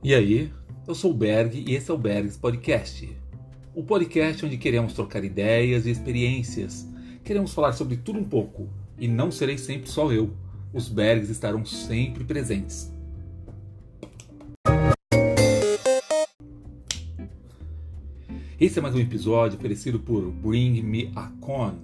[0.00, 0.52] E aí,
[0.86, 3.10] eu sou o Berg e esse é o Bergs Podcast.
[3.74, 6.88] O podcast onde queremos trocar ideias e experiências.
[7.24, 8.68] Queremos falar sobre tudo um pouco.
[8.96, 10.30] E não serei sempre só eu.
[10.72, 12.92] Os Bergs estarão sempre presentes.
[18.60, 21.80] Esse é mais um episódio oferecido por Bring Me a Cone.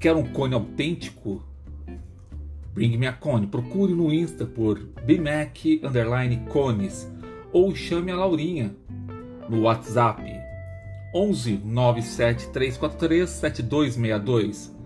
[0.00, 1.44] Quer um cone autêntico?
[2.74, 3.46] Bring Me a Cone.
[3.46, 7.08] Procure no Insta por BMAC underline cones
[7.56, 8.76] ou chame a Laurinha
[9.48, 10.22] no WhatsApp
[11.14, 14.76] 11 97 343 7262.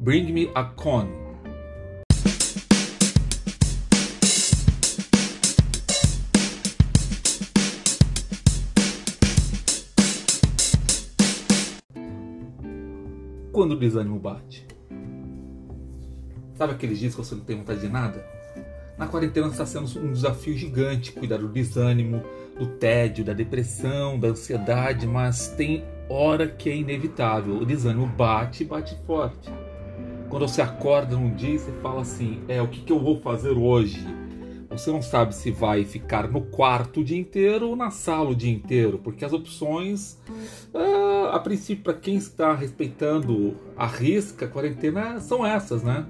[0.00, 1.12] Bring me a cone.
[13.52, 14.66] Quando o desânimo bate?
[16.56, 18.35] Sabe aqueles dias que você não tem vontade de nada?
[18.98, 22.22] Na quarentena está sendo um desafio gigante cuidar do desânimo,
[22.58, 27.58] do tédio, da depressão, da ansiedade, mas tem hora que é inevitável.
[27.58, 29.50] O desânimo bate e bate forte.
[30.30, 33.20] Quando você acorda num dia e você fala assim: é, o que, que eu vou
[33.20, 34.02] fazer hoje?
[34.70, 38.34] Você não sabe se vai ficar no quarto o dia inteiro ou na sala o
[38.34, 40.18] dia inteiro, porque as opções,
[40.74, 46.04] ah, a princípio, para quem está respeitando a risca, a quarentena, são essas, né?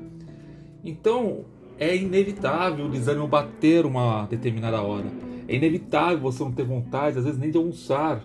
[0.82, 1.44] Então,
[1.78, 5.06] é inevitável o desânimo bater uma determinada hora.
[5.48, 8.22] É inevitável você não ter vontade, às vezes, nem de almoçar.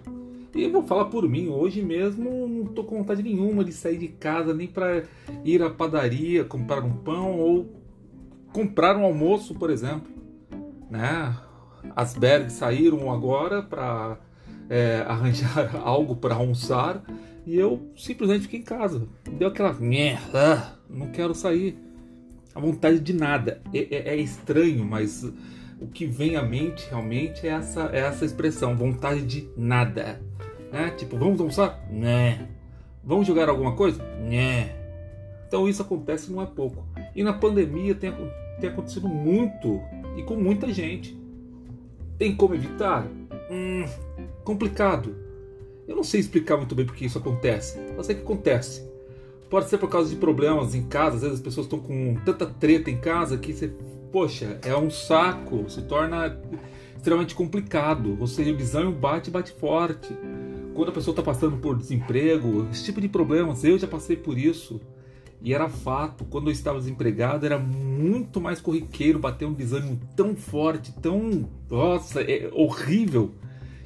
[0.53, 3.97] E eu vou falar por mim, hoje mesmo não estou com vontade nenhuma de sair
[3.97, 5.03] de casa, nem para
[5.45, 7.81] ir à padaria, comprar um pão ou
[8.51, 10.11] comprar um almoço, por exemplo.
[10.89, 11.35] Né?
[11.95, 14.17] As Bergs saíram agora para
[14.69, 17.01] é, arranjar algo para almoçar
[17.45, 19.07] e eu simplesmente fiquei em casa.
[19.37, 21.77] Deu aquela merda, não quero sair
[22.53, 23.61] a vontade de nada.
[23.73, 25.23] É, é, é, estranho, mas
[25.79, 30.21] o que vem à mente realmente é essa, é essa expressão, vontade de nada.
[30.71, 30.91] Né?
[30.91, 31.83] Tipo, vamos almoçar?
[31.89, 32.47] Né.
[33.03, 34.03] Vamos jogar alguma coisa?
[34.03, 34.75] Né.
[35.47, 36.85] Então isso acontece não é pouco.
[37.15, 38.13] E na pandemia tem,
[38.59, 39.81] tem acontecido muito
[40.15, 41.19] e com muita gente.
[42.17, 43.07] Tem como evitar?
[43.49, 43.83] Hum,
[44.43, 45.15] complicado.
[45.87, 47.77] Eu não sei explicar muito bem porque isso acontece.
[47.97, 48.90] Eu sei que acontece.
[49.51, 52.45] Pode ser por causa de problemas em casa, às vezes as pessoas estão com tanta
[52.45, 53.67] treta em casa que você,
[54.09, 56.39] poxa, é um saco, se torna
[56.95, 58.15] extremamente complicado.
[58.17, 60.15] Ou seja, o desânimo bate bate forte.
[60.73, 64.37] Quando a pessoa está passando por desemprego, esse tipo de problemas, eu já passei por
[64.37, 64.79] isso.
[65.41, 70.33] E era fato, quando eu estava desempregado, era muito mais corriqueiro bater um desânimo tão
[70.33, 71.49] forte, tão.
[71.69, 73.31] Nossa, é horrível,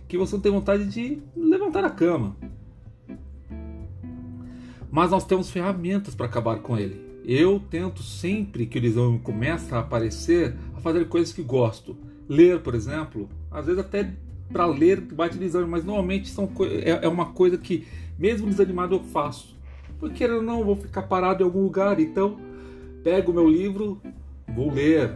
[0.07, 2.35] que você não tem vontade de levantar a cama
[4.95, 7.01] mas nós temos ferramentas para acabar com ele.
[7.25, 11.97] Eu tento sempre que o desânimo começa a aparecer a fazer coisas que gosto.
[12.29, 14.09] Ler, por exemplo, às vezes até
[14.53, 17.85] para ler bate desânimo, mas normalmente são, é, é uma coisa que,
[18.17, 19.53] mesmo desanimado, eu faço.
[19.99, 22.37] Porque eu não vou ficar parado em algum lugar, então
[23.03, 23.99] pego o meu livro,
[24.47, 25.11] vou ler,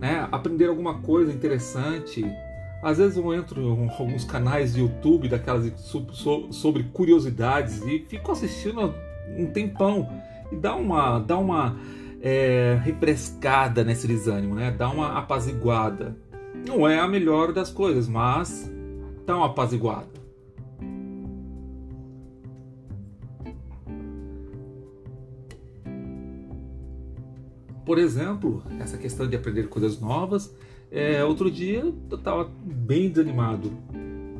[0.00, 0.28] né?
[0.30, 2.24] aprender alguma coisa interessante,
[2.82, 5.72] às vezes eu entro em alguns canais de YouTube daquelas
[6.50, 8.94] sobre curiosidades e fico assistindo
[9.36, 10.08] um tempão
[10.50, 11.76] e dá uma dá uma
[12.20, 14.70] é, refrescada nesse desânimo, né?
[14.70, 16.16] Dá uma apaziguada.
[16.66, 18.70] Não é a melhor das coisas, mas
[19.26, 20.18] dá uma apaziguada.
[27.84, 30.54] Por exemplo, essa questão de aprender coisas novas
[30.90, 33.72] é, outro dia eu tava bem desanimado.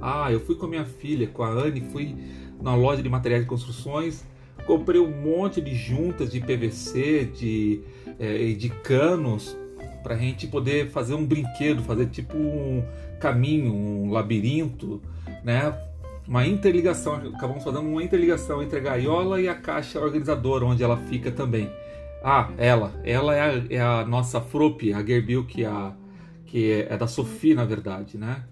[0.01, 2.17] Ah, eu fui com a minha filha, com a Anne, fui
[2.61, 4.25] na loja de materiais de construções,
[4.67, 7.81] comprei um monte de juntas de PVC, de,
[8.19, 9.57] é, de canos,
[10.03, 12.85] para a gente poder fazer um brinquedo, fazer tipo um
[13.21, 15.03] caminho, um labirinto,
[15.45, 15.75] né?
[16.27, 20.97] Uma interligação, acabamos fazendo uma interligação entre a gaiola e a caixa organizadora, onde ela
[20.97, 21.71] fica também.
[22.23, 25.95] Ah, ela, ela é a, é a nossa Frop, a Gerbil, que a
[26.49, 28.45] que é, é da Sophie, na verdade, né?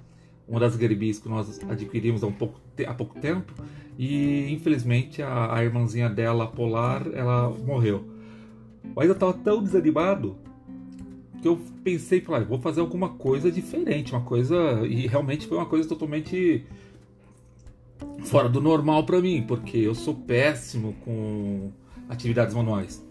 [0.46, 3.52] Uma das Gerbis que nós adquirimos há, um pouco, há pouco tempo
[3.98, 8.04] e infelizmente a, a irmãzinha dela, Polar, ela morreu.
[8.94, 10.36] Mas eu estava tão desanimado
[11.42, 15.66] que eu pensei, falei, vou fazer alguma coisa diferente, uma coisa e realmente foi uma
[15.66, 16.64] coisa totalmente
[18.24, 21.72] fora do normal para mim, porque eu sou péssimo com
[22.08, 23.05] atividades manuais.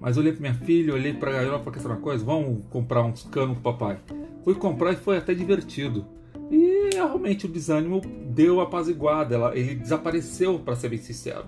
[0.00, 2.24] Mas olhei para minha filha, olhei para a gaiola e falei, uma coisa?
[2.24, 3.98] Vamos comprar uns canos pro papai.
[4.42, 6.06] Fui comprar e foi até divertido.
[6.50, 11.44] E realmente o desânimo deu apaziguada, ela, ele desapareceu, para ser bem sincero.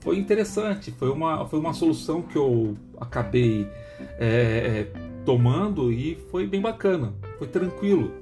[0.00, 3.68] Foi interessante, foi uma, foi uma solução que eu acabei
[4.18, 4.92] é, é,
[5.24, 8.12] tomando e foi bem bacana, foi tranquilo.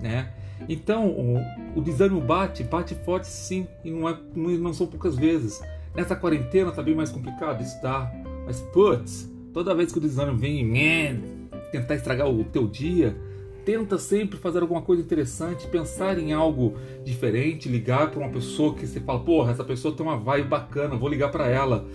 [0.00, 0.32] né?
[0.68, 1.36] Então, o,
[1.76, 5.60] o desânimo bate, bate forte sim, e não, é, não, não são poucas vezes.
[5.94, 8.10] Nessa quarentena tá bem mais complicado, está.
[8.46, 10.68] Mas, putz, toda vez que o desânimo vem
[11.70, 13.16] tentar estragar o teu dia,
[13.64, 16.74] tenta sempre fazer alguma coisa interessante, pensar em algo
[17.04, 20.96] diferente, ligar para uma pessoa que você fala, porra, essa pessoa tem uma vibe bacana,
[20.96, 21.86] vou ligar para ela.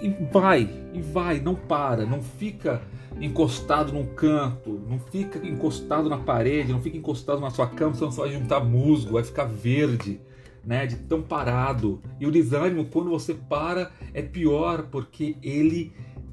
[0.00, 2.82] E vai, e vai, não para, não fica
[3.20, 8.10] encostado num canto, não fica encostado na parede, não fica encostado na sua cama, senão
[8.10, 10.20] você vai juntar musgo, vai ficar verde,
[10.64, 12.00] né, de tão parado.
[12.20, 15.92] E o desânimo, quando você para, é pior, porque ele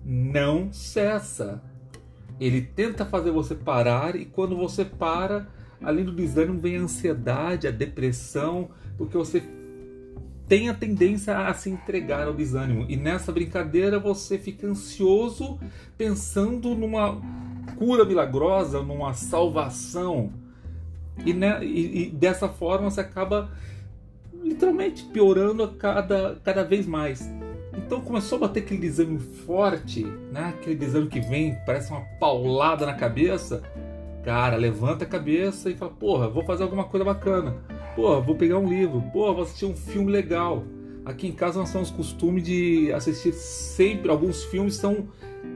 [0.10, 1.62] não cessa.
[2.40, 5.48] Ele tenta fazer você parar e quando você para,
[5.84, 9.44] além do desânimo vem a ansiedade, a depressão, porque você
[10.48, 12.86] tem a tendência a se entregar ao desânimo.
[12.90, 15.60] E nessa brincadeira você fica ansioso
[15.96, 17.22] pensando numa
[17.76, 20.32] cura milagrosa, numa salvação.
[21.24, 23.52] E, né, e, e dessa forma você acaba
[24.42, 27.30] literalmente piorando cada, cada vez mais.
[27.78, 30.54] Então começou a bater aquele desânimo forte, né?
[30.58, 33.62] aquele desânimo que vem, parece uma paulada na cabeça.
[34.24, 37.56] Cara, levanta a cabeça e fala: Porra, vou fazer alguma coisa bacana
[37.96, 39.02] Pô, vou pegar um livro.
[39.12, 40.64] Pô, vou assistir um filme legal.
[41.04, 44.10] Aqui em casa nós temos costume de assistir sempre.
[44.10, 45.10] Alguns filmes são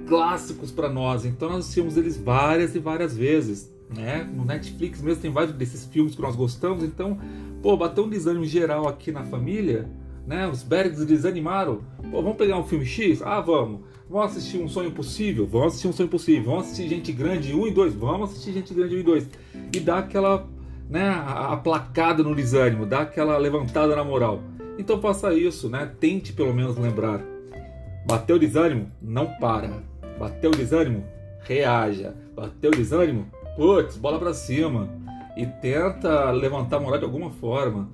[0.07, 3.71] clássicos para nós, então nós assistimos eles várias e várias vezes.
[3.89, 4.29] Né?
[4.35, 6.83] No Netflix mesmo tem vários desses filmes que nós gostamos.
[6.83, 7.17] Então,
[7.61, 9.89] pô, bateu um desânimo geral aqui na família.
[10.25, 10.47] Né?
[10.47, 11.81] Os Bergs desanimaram.
[12.09, 13.21] Pô, vamos pegar um filme X?
[13.21, 13.81] Ah, vamos.
[14.09, 15.47] Vamos assistir Um Sonho Impossível?
[15.47, 16.43] Vamos assistir Um Sonho Impossível.
[16.43, 17.93] Vamos assistir Gente Grande 1 e 2?
[17.95, 19.29] Vamos assistir Gente Grande 1 e 2.
[19.73, 20.47] E dá aquela
[20.89, 24.41] né, aplacada no desânimo, dá aquela levantada na moral.
[24.77, 25.91] Então faça isso, né?
[25.99, 27.21] Tente pelo menos lembrar.
[28.05, 28.91] Bateu o desânimo?
[29.01, 29.81] Não para.
[30.19, 31.03] Bateu o desânimo?
[31.41, 32.15] Reaja.
[32.35, 33.27] Bateu o desânimo?
[33.55, 34.89] Putz, bola para cima.
[35.37, 37.89] E tenta levantar a moral de alguma forma.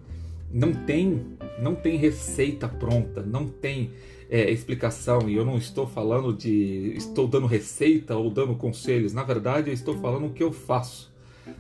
[0.52, 1.26] Não tem,
[1.60, 3.92] não tem receita pronta, não tem
[4.30, 5.30] é, explicação.
[5.30, 9.14] E eu não estou falando de estou dando receita ou dando conselhos.
[9.14, 11.14] Na verdade, eu estou falando o que eu faço,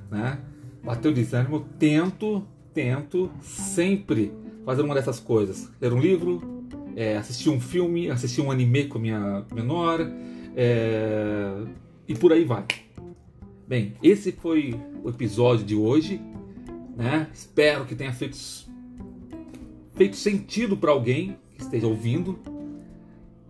[0.09, 0.39] né?
[0.83, 4.31] bateu desânimo, tento, tento sempre
[4.65, 5.69] fazer uma dessas coisas.
[5.79, 6.41] Ler um livro,
[6.95, 9.99] é, assistir um filme, assistir um anime com minha menor
[10.55, 11.63] é,
[12.07, 12.65] e por aí vai.
[13.67, 16.21] Bem, esse foi o episódio de hoje.
[16.95, 17.27] Né?
[17.33, 18.35] Espero que tenha feito,
[19.99, 22.39] feito sentido para alguém que esteja ouvindo.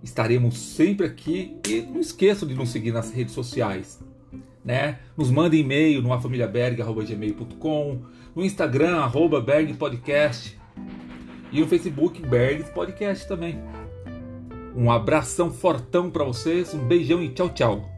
[0.04, 4.00] Estaremos sempre aqui e não esqueçam de nos seguir nas redes sociais
[4.64, 5.00] né?
[5.18, 8.02] Nos manda e-mail no afamiliaberg.gmail.com,
[8.36, 9.44] no Instagram, arroba
[9.78, 10.60] Podcast
[11.52, 13.60] e no Facebook Berg Podcast também.
[14.76, 17.90] Um abração fortão para vocês, um beijão e tchau, tchau.